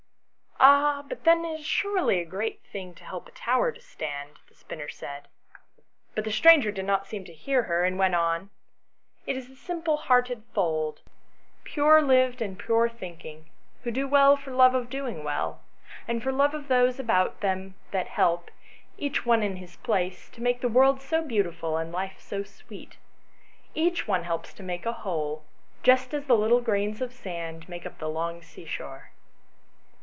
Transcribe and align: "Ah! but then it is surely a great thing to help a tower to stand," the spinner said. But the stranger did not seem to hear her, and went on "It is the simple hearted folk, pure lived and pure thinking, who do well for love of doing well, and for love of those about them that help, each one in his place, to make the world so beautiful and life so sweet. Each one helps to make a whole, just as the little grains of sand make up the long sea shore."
"Ah! 0.71 1.03
but 1.09 1.23
then 1.23 1.43
it 1.43 1.59
is 1.59 1.65
surely 1.65 2.19
a 2.21 2.25
great 2.25 2.61
thing 2.71 2.93
to 2.93 3.03
help 3.03 3.27
a 3.27 3.31
tower 3.31 3.71
to 3.71 3.81
stand," 3.81 4.37
the 4.47 4.53
spinner 4.53 4.87
said. 4.87 5.27
But 6.13 6.23
the 6.23 6.31
stranger 6.31 6.71
did 6.71 6.85
not 6.85 7.07
seem 7.07 7.25
to 7.25 7.33
hear 7.33 7.63
her, 7.63 7.83
and 7.83 7.97
went 7.97 8.13
on 8.13 8.51
"It 9.25 9.35
is 9.35 9.47
the 9.49 9.55
simple 9.55 9.97
hearted 9.97 10.43
folk, 10.53 11.01
pure 11.63 11.99
lived 12.03 12.43
and 12.43 12.59
pure 12.59 12.87
thinking, 12.87 13.49
who 13.83 13.89
do 13.89 14.07
well 14.07 14.37
for 14.37 14.51
love 14.51 14.75
of 14.75 14.87
doing 14.91 15.23
well, 15.23 15.63
and 16.07 16.21
for 16.21 16.31
love 16.31 16.53
of 16.53 16.67
those 16.67 16.99
about 16.99 17.39
them 17.41 17.73
that 17.89 18.07
help, 18.09 18.51
each 18.99 19.25
one 19.25 19.41
in 19.41 19.55
his 19.55 19.77
place, 19.77 20.29
to 20.29 20.43
make 20.43 20.61
the 20.61 20.69
world 20.69 21.01
so 21.01 21.23
beautiful 21.23 21.75
and 21.77 21.91
life 21.91 22.19
so 22.19 22.43
sweet. 22.43 22.97
Each 23.73 24.07
one 24.07 24.25
helps 24.25 24.53
to 24.53 24.63
make 24.63 24.85
a 24.85 24.93
whole, 24.93 25.43
just 25.81 26.13
as 26.13 26.25
the 26.27 26.37
little 26.37 26.61
grains 26.61 27.01
of 27.01 27.11
sand 27.13 27.67
make 27.67 27.85
up 27.85 27.97
the 27.97 28.07
long 28.09 28.43
sea 28.43 28.65
shore." 28.67 29.07